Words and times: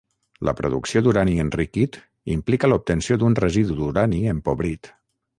La 0.47 0.53
producció 0.59 1.01
d'urani 1.07 1.35
enriquit 1.43 1.99
implica 2.35 2.69
l'obtenció 2.71 3.17
d'un 3.25 3.37
residu 3.41 3.77
d'urani 3.81 4.23
empobrit. 4.33 4.91